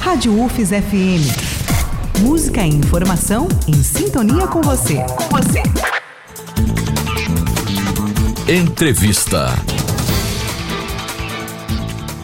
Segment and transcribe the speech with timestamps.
[0.00, 2.20] Rádio UFES FM.
[2.20, 4.96] Música e informação em sintonia com você.
[4.96, 5.62] Com você.
[8.50, 9.48] Entrevista.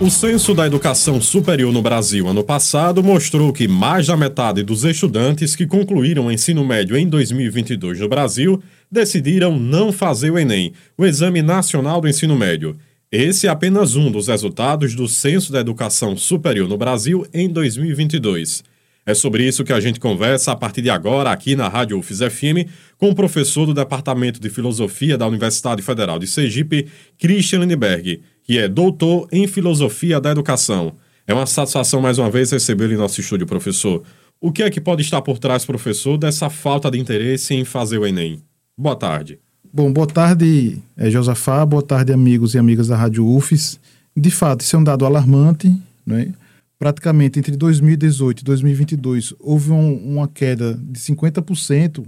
[0.01, 4.83] O Censo da Educação Superior no Brasil ano passado mostrou que mais da metade dos
[4.83, 10.73] estudantes que concluíram o ensino médio em 2022 no Brasil decidiram não fazer o Enem,
[10.97, 12.75] o Exame Nacional do Ensino Médio.
[13.19, 18.63] Esse é apenas um dos resultados do Censo da Educação Superior no Brasil em 2022.
[19.07, 22.19] É sobre isso que a gente conversa a partir de agora aqui na Rádio UFES
[22.19, 22.69] FM
[22.99, 28.59] com o professor do Departamento de Filosofia da Universidade Federal de Sergipe, Christian Lindberg, que
[28.59, 30.95] é doutor em Filosofia da Educação.
[31.27, 34.03] É uma satisfação mais uma vez recebê-lo em nosso estúdio, professor.
[34.39, 37.97] O que é que pode estar por trás, professor, dessa falta de interesse em fazer
[37.97, 38.43] o Enem?
[38.77, 39.39] Boa tarde.
[39.73, 43.81] Bom, boa tarde, é, Josafá, boa tarde, amigos e amigas da Rádio UFES.
[44.17, 46.33] De fato, isso é um dado alarmante, né?
[46.79, 52.05] Praticamente entre 2018 e 2022 houve um, uma queda de 50%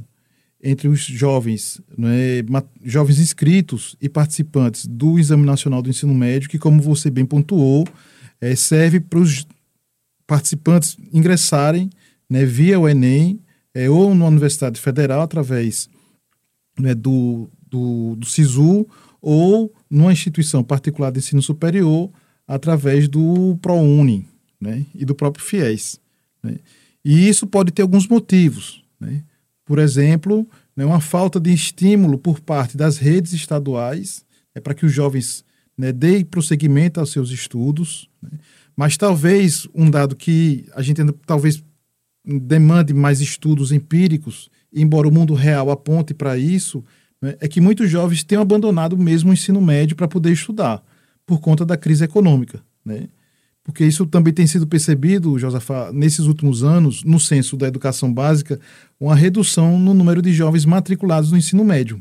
[0.63, 2.43] entre os jovens, né,
[2.85, 7.87] jovens inscritos e participantes do Exame Nacional do Ensino Médio, que, como você bem pontuou,
[8.41, 9.47] é, serve para os
[10.27, 11.89] participantes ingressarem
[12.29, 13.41] né, via o Enem
[13.73, 15.89] é, ou na Universidade Federal através
[16.79, 18.87] né, do, do, do SISU
[19.21, 22.11] ou numa instituição particular de ensino superior
[22.47, 24.27] através do ProUni
[24.61, 26.01] né, e do próprio FIES.
[26.43, 26.57] Né.
[27.05, 28.83] E isso pode ter alguns motivos.
[28.99, 29.23] Né.
[29.65, 34.87] Por exemplo, né, uma falta de estímulo por parte das redes estaduais é para que
[34.87, 35.45] os jovens
[35.77, 38.09] né, deem prosseguimento aos seus estudos.
[38.23, 38.31] Né.
[38.77, 41.63] Mas talvez um dado que a gente ainda talvez
[42.25, 46.85] demande mais estudos empíricos, embora o mundo real aponte para isso,
[47.21, 50.83] né, é que muitos jovens têm abandonado mesmo o ensino médio para poder estudar,
[51.27, 52.63] por conta da crise econômica.
[52.85, 53.09] Né?
[53.63, 58.59] Porque isso também tem sido percebido, Josafá, nesses últimos anos, no censo da educação básica,
[58.99, 62.01] uma redução no número de jovens matriculados no ensino médio.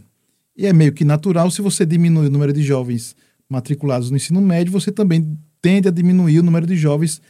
[0.56, 3.16] E é meio que natural, se você diminui o número de jovens
[3.50, 7.22] matriculados no ensino médio, você também tende a diminuir o número de jovens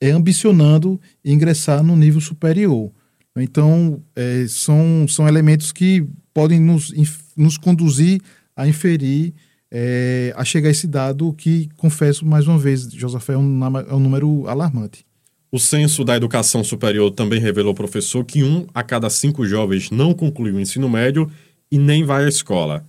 [0.00, 2.90] é, ambicionando ingressar no nível superior.
[3.36, 6.92] Então, é, são, são elementos que podem nos,
[7.36, 8.20] nos conduzir
[8.56, 9.34] a inferir,
[9.70, 13.94] é, a chegar a esse dado que, confesso mais uma vez, Josafé, é um, é
[13.94, 15.04] um número alarmante.
[15.50, 20.12] O censo da educação superior também revelou, professor, que um a cada cinco jovens não
[20.12, 21.30] concluiu o ensino médio
[21.70, 22.84] e nem vai à escola.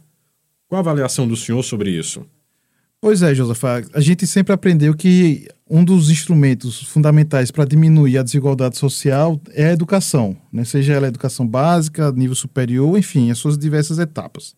[0.67, 2.25] Qual a avaliação do senhor sobre isso?
[2.99, 3.83] Pois é, Josafá.
[3.93, 9.67] A gente sempre aprendeu que um dos instrumentos fundamentais para diminuir a desigualdade social é
[9.67, 10.63] a educação, né?
[10.63, 14.55] seja ela educação básica, nível superior, enfim, as suas diversas etapas.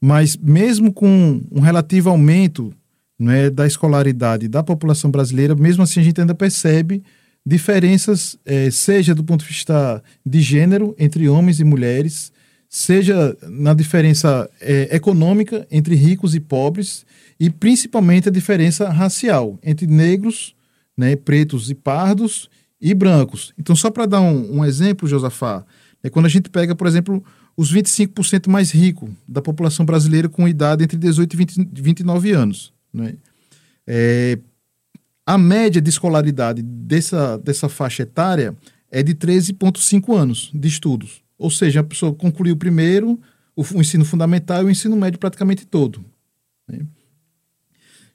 [0.00, 2.72] Mas mesmo com um relativo aumento
[3.18, 7.02] né, da escolaridade da população brasileira, mesmo assim a gente ainda percebe
[7.44, 12.32] diferenças, eh, seja do ponto de vista de gênero entre homens e mulheres,
[12.72, 17.04] seja na diferença eh, econômica entre ricos e pobres,
[17.38, 20.54] e principalmente a diferença racial entre negros,
[20.96, 22.48] né, pretos e pardos
[22.80, 23.52] e brancos.
[23.58, 25.64] Então, só para dar um, um, exemplo, Josafá,
[26.00, 27.24] é quando a gente pega, por exemplo,
[27.56, 32.72] os 25% mais ricos da população brasileira com idade entre 18 e 20, 29 anos.
[32.94, 33.16] Né?
[33.84, 34.38] É,
[35.26, 38.56] a média de escolaridade dessa, dessa faixa etária
[38.92, 41.20] é de 13,5 anos de estudos.
[41.40, 43.18] Ou seja, a pessoa concluiu primeiro
[43.56, 46.04] o, o ensino fundamental e o ensino médio praticamente todo.
[46.68, 46.80] Né?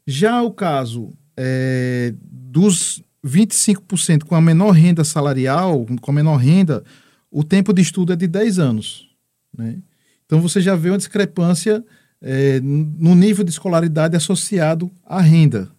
[0.05, 6.83] Já o caso é, dos 25% com a menor renda salarial, com a menor renda,
[7.31, 9.09] o tempo de estudo é de 10 anos.
[9.57, 9.79] Né?
[10.27, 11.83] Então você já vê uma discrepância
[12.21, 15.71] é, no nível de escolaridade associado à renda.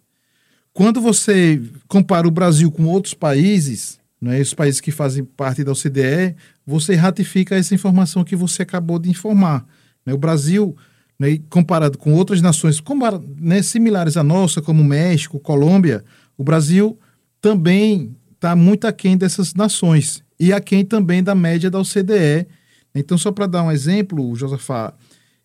[0.73, 5.71] Quando você compara o Brasil com outros países, né, os países que fazem parte da
[5.71, 6.35] OCDE,
[6.65, 9.65] você ratifica essa informação que você acabou de informar.
[10.05, 10.13] Né?
[10.13, 10.75] O Brasil
[11.19, 12.81] né, comparado com outras nações
[13.39, 16.03] né, similares à nossa, como México, Colômbia,
[16.37, 16.97] o Brasil
[17.41, 22.47] também está muito aquém dessas nações e aquém também da média da OCDE.
[22.93, 24.93] Então, só para dar um exemplo, Josafá,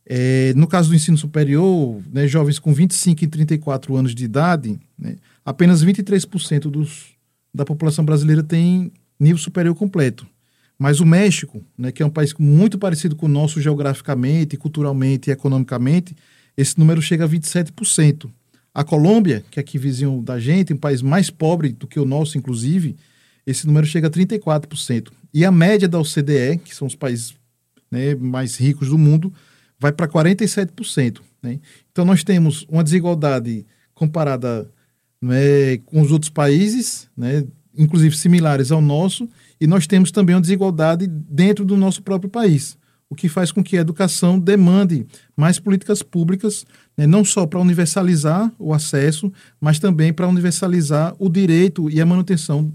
[0.07, 4.79] é, no caso do ensino superior, né, jovens com 25 e 34 anos de idade,
[4.99, 7.12] né, apenas 23% dos,
[7.55, 10.27] da população brasileira tem nível superior completo.
[10.79, 15.31] Mas o México, né, que é um país muito parecido com o nosso geograficamente, culturalmente
[15.31, 16.17] e economicamente,
[16.57, 18.29] esse número chega a 27%.
[18.75, 22.05] A Colômbia, que é aqui vizinho da gente, um país mais pobre do que o
[22.05, 22.97] nosso, inclusive,
[23.47, 25.11] esse número chega a 34%.
[25.33, 27.35] E a média da OCDE, que são os países
[27.91, 29.33] né, mais ricos do mundo,
[29.79, 31.21] vai para 47%.
[31.43, 31.61] Né?
[31.91, 34.71] Então nós temos uma desigualdade comparada
[35.23, 37.45] né, com os outros países, né,
[37.79, 39.29] inclusive similares ao nosso,
[39.61, 42.77] e nós temos também uma desigualdade dentro do nosso próprio país,
[43.09, 46.67] o que faz com que a educação demande mais políticas públicas,
[46.99, 52.07] né, não só para universalizar o acesso, mas também para universalizar o direito e a
[52.07, 52.73] manutenção,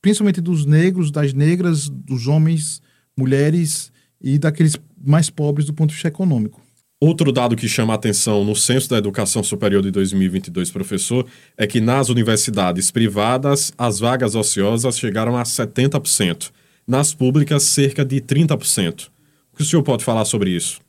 [0.00, 2.80] principalmente dos negros, das negras, dos homens,
[3.16, 3.90] mulheres
[4.20, 6.67] e daqueles mais pobres do ponto de vista econômico.
[7.00, 11.24] Outro dado que chama a atenção no Censo da Educação Superior de 2022, professor,
[11.56, 16.50] é que nas universidades privadas as vagas ociosas chegaram a 70%,
[16.84, 19.10] nas públicas cerca de 30%.
[19.52, 20.80] O que o senhor pode falar sobre isso?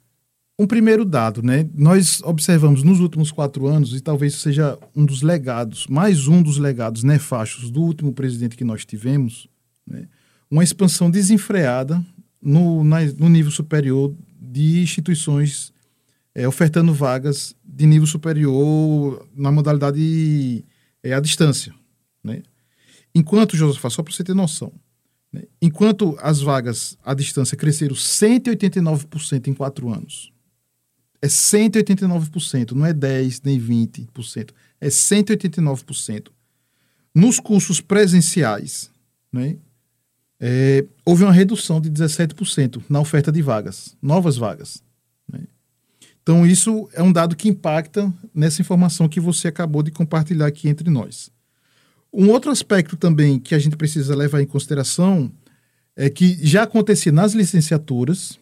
[0.57, 1.69] Um primeiro dado, né?
[1.75, 6.57] Nós observamos nos últimos quatro anos, e talvez seja um dos legados, mais um dos
[6.57, 9.47] legados nefastos do último presidente que nós tivemos,
[9.85, 10.07] né?
[10.49, 12.03] uma expansão desenfreada
[12.41, 15.71] no, na, no nível superior de instituições
[16.33, 20.63] é, ofertando vagas de nível superior na modalidade
[21.03, 21.73] é, à distância.
[22.23, 22.43] Né?
[23.13, 24.71] Enquanto, José, só para você ter noção,
[25.31, 25.43] né?
[25.61, 30.31] enquanto as vagas à distância cresceram 189% em quatro anos,
[31.21, 36.27] é 189%, não é 10% nem 20%, é 189%.
[37.13, 38.89] Nos cursos presenciais,
[39.31, 39.57] né,
[40.39, 44.81] é, houve uma redução de 17% na oferta de vagas, novas vagas.
[46.29, 50.69] Então, isso é um dado que impacta nessa informação que você acabou de compartilhar aqui
[50.69, 51.31] entre nós.
[52.13, 55.31] Um outro aspecto também que a gente precisa levar em consideração
[55.95, 58.37] é que já acontecia nas licenciaturas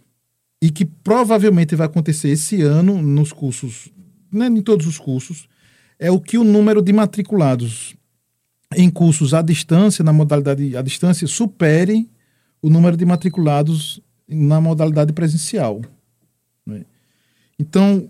[0.62, 3.88] e que provavelmente vai acontecer esse ano nos cursos,
[4.30, 5.48] né, em todos os cursos,
[5.98, 7.96] é o que o número de matriculados
[8.76, 12.06] em cursos à distância, na modalidade à distância, supere
[12.62, 15.82] o número de matriculados na modalidade presencial.
[17.60, 18.10] Então,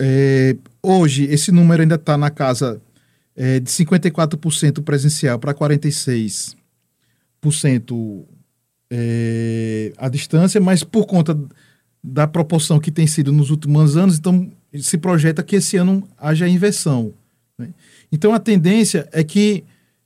[0.00, 2.80] é, hoje, esse número ainda está na casa
[3.36, 6.54] é, de 54% presencial para 46%
[8.90, 11.38] é, à distância, mas por conta
[12.02, 14.50] da proporção que tem sido nos últimos anos, então
[14.80, 17.12] se projeta que esse ano haja inversão.
[17.58, 17.70] Né?
[18.12, 19.64] Então, a tendência é que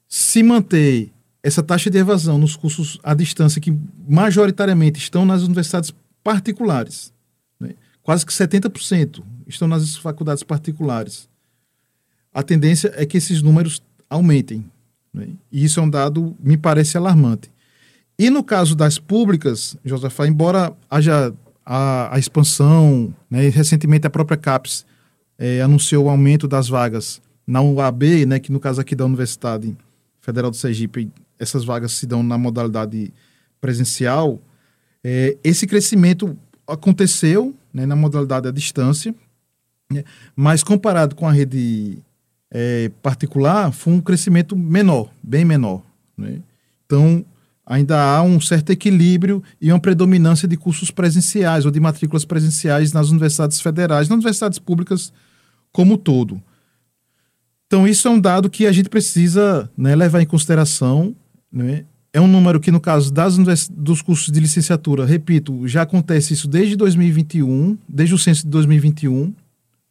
[0.09, 1.11] se manter
[1.43, 3.77] essa taxa de evasão nos cursos à distância, que
[4.09, 7.13] majoritariamente estão nas universidades particulares,
[8.09, 11.29] quase que 70% estão nas faculdades particulares.
[12.33, 14.65] A tendência é que esses números aumentem.
[15.13, 15.29] Né?
[15.53, 17.51] E isso é um dado, me parece alarmante.
[18.19, 21.35] E no caso das públicas, Josafá, embora haja
[21.67, 24.87] a, a expansão, né, recentemente a própria CAPES
[25.37, 29.77] é, anunciou o aumento das vagas na UAB, né, que no caso aqui da Universidade
[30.23, 33.13] Federal do Sergipe, essas vagas se dão na modalidade
[33.61, 34.41] presencial,
[35.05, 36.35] é, esse crescimento
[36.67, 39.15] aconteceu né, na modalidade à distância,
[39.91, 40.03] né,
[40.35, 41.99] mas comparado com a rede
[42.51, 45.83] é, particular, foi um crescimento menor, bem menor.
[46.17, 46.41] Né?
[46.85, 47.25] Então,
[47.65, 52.93] ainda há um certo equilíbrio e uma predominância de cursos presenciais ou de matrículas presenciais
[52.93, 55.13] nas universidades federais, nas universidades públicas
[55.71, 56.43] como um todo.
[57.67, 61.15] Então, isso é um dado que a gente precisa né, levar em consideração
[61.53, 63.37] né, é um número que, no caso das
[63.69, 69.35] dos cursos de licenciatura, repito, já acontece isso desde 2021, desde o censo de 2021,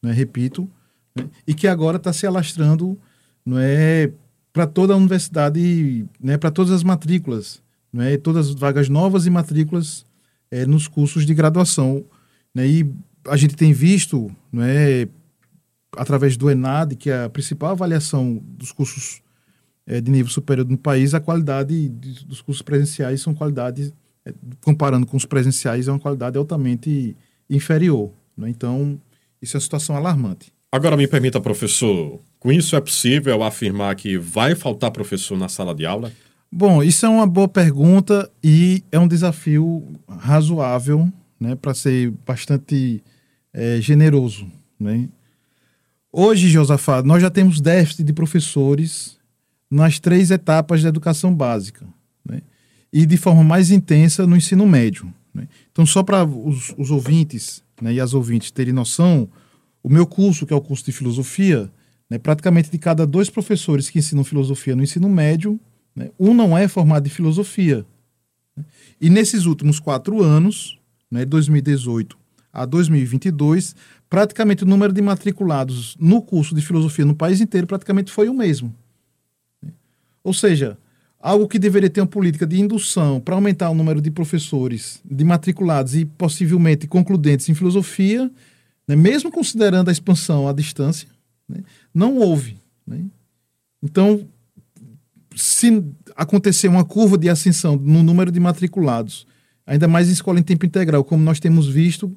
[0.02, 0.70] né, repito,
[1.16, 2.98] né, e que agora está se alastrando
[3.46, 4.12] não é,
[4.52, 7.62] para toda a universidade, né, para todas as matrículas,
[7.94, 10.06] não é, todas as vagas novas e matrículas
[10.50, 12.04] é, nos cursos de graduação.
[12.54, 12.92] Né, e
[13.28, 15.08] a gente tem visto, não é,
[15.96, 19.22] através do ENAD, que é a principal avaliação dos cursos
[19.88, 23.94] é, de nível superior no país, a qualidade dos cursos presenciais são qualidades,
[24.26, 27.16] é, comparando com os presenciais, é uma qualidade altamente
[27.50, 28.12] inferior.
[28.38, 28.50] Né?
[28.50, 29.00] Então,
[29.42, 30.52] isso é uma situação alarmante.
[30.70, 35.74] Agora, me permita, professor, com isso é possível afirmar que vai faltar professor na sala
[35.74, 36.12] de aula?
[36.52, 43.02] Bom, isso é uma boa pergunta e é um desafio razoável, né, para ser bastante
[43.54, 44.48] é, generoso.
[44.78, 45.08] Né?
[46.12, 49.17] Hoje, Josafá, nós já temos déficit de professores
[49.70, 51.86] nas três etapas da educação básica
[52.26, 52.42] né?
[52.92, 55.14] e de forma mais intensa no ensino médio.
[55.34, 55.48] Né?
[55.72, 59.30] Então, só para os, os, ouvintes né, e as ouvintes terem noção,
[59.84, 61.72] o meu curso, que é o curso de filosofia,
[62.10, 65.60] né, praticamente de cada dois professores que ensinam filosofia no ensino médio,
[65.96, 67.86] né, um não é formado em filosofia.
[68.56, 68.64] Né?
[69.00, 70.80] E nesses últimos quatro anos,
[71.12, 72.18] né, 2018
[72.52, 73.76] a 2022,
[74.10, 78.34] praticamente o número de matriculados no curso de filosofia no país inteiro praticamente foi o
[78.34, 78.74] mesmo.
[80.28, 80.78] Ou seja,
[81.22, 85.24] algo que deveria ter uma política de indução para aumentar o número de professores, de
[85.24, 88.30] matriculados e possivelmente concludentes em filosofia,
[88.86, 91.08] né, mesmo considerando a expansão à distância,
[91.48, 92.58] né, não houve.
[92.86, 93.06] Né?
[93.82, 94.28] Então,
[95.34, 95.82] se
[96.14, 99.26] acontecer uma curva de ascensão no número de matriculados,
[99.66, 102.14] ainda mais em escola em tempo integral, como nós temos visto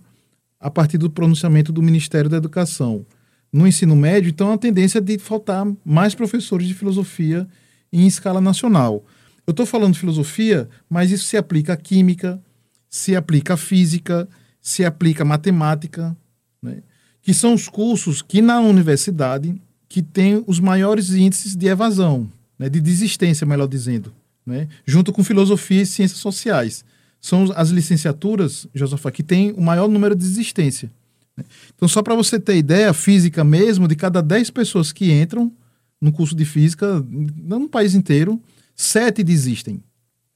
[0.59, 3.07] a partir do pronunciamento do Ministério da Educação
[3.53, 7.47] no ensino médio, então a tendência é de faltar mais professores de filosofia
[7.93, 9.05] em escala nacional.
[9.47, 12.41] Eu estou falando filosofia, mas isso se aplica à química,
[12.89, 14.29] se aplica à física,
[14.61, 16.17] se aplica à matemática,
[16.63, 16.83] né?
[17.23, 22.69] que são os cursos que na universidade que têm os maiores índices de evasão, né?
[22.69, 24.13] de desistência, melhor dizendo,
[24.47, 24.69] né?
[24.87, 26.85] junto com filosofia e ciências sociais.
[27.21, 30.91] São as licenciaturas, Josefa, que têm o maior número de desistência.
[31.37, 31.45] Né?
[31.75, 35.53] Então, só para você ter ideia, física mesmo, de cada 10 pessoas que entram
[36.01, 38.41] no curso de física, no país inteiro,
[38.75, 39.83] sete desistem.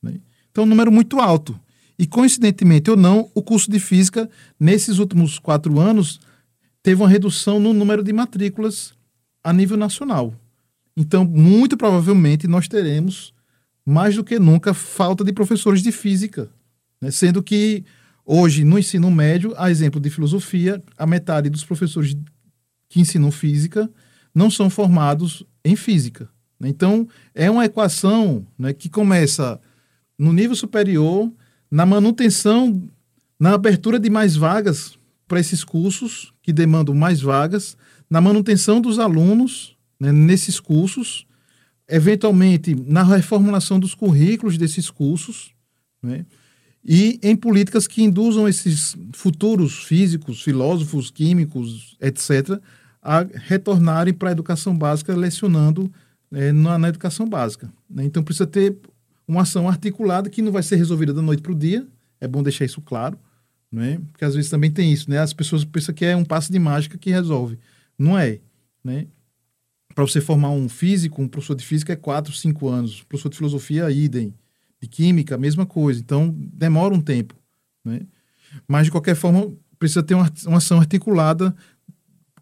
[0.03, 0.21] Né?
[0.51, 1.59] Então, é um número muito alto.
[1.99, 4.29] E, coincidentemente ou não, o curso de física,
[4.59, 6.21] nesses últimos quatro anos,
[6.83, 8.93] teve uma redução no número de matrículas
[9.43, 10.35] a nível nacional.
[10.97, 13.33] Então, muito provavelmente, nós teremos,
[13.87, 16.51] mais do que nunca, falta de professores de física.
[17.01, 17.11] Né?
[17.11, 17.85] Sendo que,
[18.25, 22.17] hoje, no ensino médio, a exemplo de filosofia, a metade dos professores
[22.89, 23.91] que ensinam física
[24.35, 26.29] não são formados em física.
[26.59, 26.69] Né?
[26.69, 29.61] Então, é uma equação né, que começa
[30.19, 31.33] no nível superior,
[31.71, 32.83] na manutenção,
[33.39, 37.77] na abertura de mais vagas para esses cursos que demandam mais vagas,
[38.09, 41.27] na manutenção dos alunos né, nesses cursos,
[41.89, 45.53] eventualmente na reformulação dos currículos desses cursos,
[46.03, 46.25] né,
[46.85, 52.61] e em políticas que induzam esses futuros físicos, filósofos, químicos, etc.,
[53.05, 55.93] a retornarem para a educação básica lecionando
[56.33, 57.71] é, na, na, educação básica.
[57.89, 58.05] Né?
[58.05, 58.75] Então precisa ter
[59.29, 61.87] uma ação articulada que não vai ser resolvida da noite para o dia,
[62.19, 63.19] é bom deixar isso claro,
[63.71, 64.01] né?
[64.11, 65.19] porque às vezes também tem isso, né?
[65.19, 67.59] as pessoas pensam que é um passo de mágica que resolve.
[67.99, 68.41] Não é.
[68.83, 69.07] Né?
[69.95, 73.37] Para você formar um físico, um professor de física é quatro, cinco anos, professor de
[73.37, 74.33] filosofia, idem,
[74.81, 76.01] de química, mesma coisa.
[76.01, 77.35] Então demora um tempo.
[77.85, 78.01] Né?
[78.67, 81.55] Mas de qualquer forma, precisa ter uma, uma ação articulada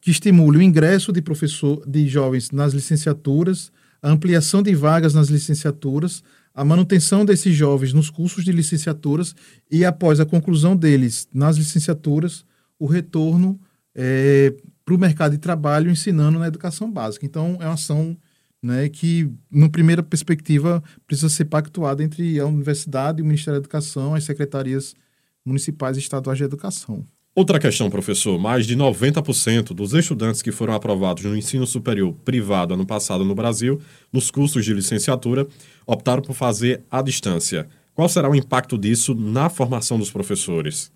[0.03, 3.71] que estimule o ingresso de professor de jovens nas licenciaturas,
[4.03, 9.33] a ampliação de vagas nas licenciaturas, a manutenção desses jovens nos cursos de licenciaturas
[9.71, 12.45] e, após a conclusão deles nas licenciaturas,
[12.81, 13.59] o retorno
[13.95, 14.53] é,
[14.85, 17.25] para o mercado de trabalho ensinando na educação básica.
[17.25, 18.17] Então, é uma ação
[18.61, 24.17] né, que, numa primeira perspectiva, precisa ser pactuada entre a universidade, o Ministério da Educação,
[24.17, 24.97] as secretarias
[25.45, 27.05] municipais e estaduais de educação.
[27.35, 32.75] Outra questão, professor: mais de 90% dos estudantes que foram aprovados no ensino superior privado
[32.75, 33.81] ano passado no Brasil,
[34.13, 35.47] nos cursos de licenciatura,
[35.87, 37.67] optaram por fazer à distância.
[37.95, 40.93] Qual será o impacto disso na formação dos professores?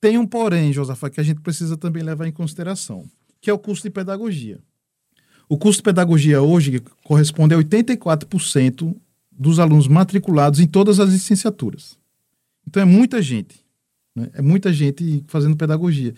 [0.00, 3.04] Tem um porém, Josafa, que a gente precisa também levar em consideração,
[3.40, 4.58] que é o curso de pedagogia.
[5.48, 8.94] O curso de pedagogia hoje corresponde a 84%
[9.30, 11.96] dos alunos matriculados em todas as licenciaturas.
[12.66, 13.65] Então é muita gente.
[14.16, 14.30] Né?
[14.32, 16.14] É muita gente fazendo pedagogia.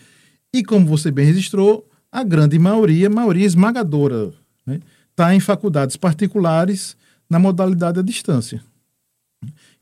[0.53, 4.79] E como você bem registrou, a grande maioria, maioria esmagadora, está né?
[5.15, 6.95] Tá em faculdades particulares
[7.29, 8.63] na modalidade à distância.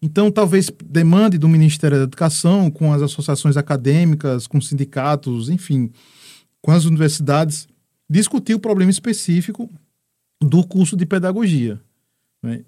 [0.01, 5.91] Então, talvez demande do Ministério da Educação, com as associações acadêmicas, com sindicatos, enfim,
[6.61, 7.67] com as universidades,
[8.09, 9.69] discutir o problema específico
[10.41, 11.79] do curso de pedagogia.
[12.43, 12.63] Né?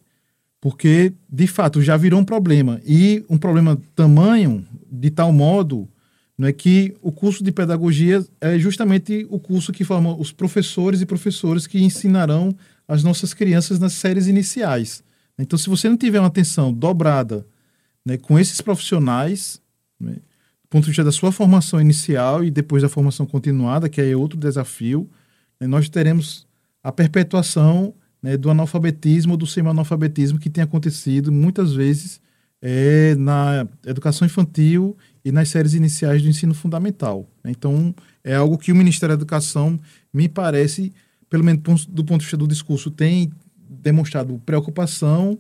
[0.62, 2.82] Porque, de fato, já virou um problema.
[2.86, 5.88] E um problema tamanho de tal modo
[6.38, 11.02] não é que o curso de pedagogia é justamente o curso que forma os professores
[11.02, 12.56] e professores que ensinarão
[12.88, 15.04] as nossas crianças nas séries iniciais.
[15.38, 17.46] Então, se você não tiver uma atenção dobrada
[18.06, 19.62] né, com esses profissionais,
[20.00, 24.00] né, do ponto de vista da sua formação inicial e depois da formação continuada, que
[24.00, 25.10] é outro desafio,
[25.60, 26.48] né, nós teremos
[26.82, 27.94] a perpetuação
[28.24, 32.22] né, do analfabetismo, do semi-analfabetismo que tem acontecido muitas vezes
[32.62, 37.28] é na educação infantil e nas séries iniciais do ensino fundamental.
[37.46, 39.80] Então, é algo que o Ministério da Educação,
[40.14, 40.92] me parece,
[41.30, 43.32] pelo menos do ponto de vista do discurso, tem
[43.70, 45.38] demonstrado preocupação,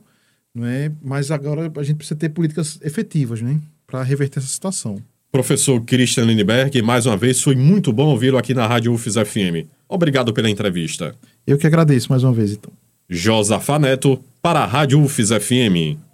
[0.53, 0.91] não é?
[1.01, 3.59] mas agora a gente precisa ter políticas efetivas né?
[3.85, 4.97] para reverter essa situação.
[5.31, 9.67] Professor Christian Lindbergh, mais uma vez, foi muito bom ouvi-lo aqui na Rádio UFES FM.
[9.87, 11.15] Obrigado pela entrevista.
[11.45, 12.71] Eu que agradeço mais uma vez, então.
[13.07, 16.08] Josafa Neto, para a Rádio UFES FM.